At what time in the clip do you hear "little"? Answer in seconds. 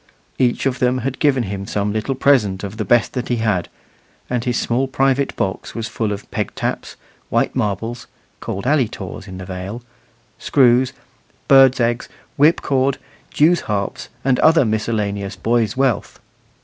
1.93-2.15